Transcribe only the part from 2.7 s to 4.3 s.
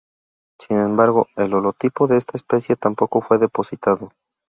tampoco fue depositado.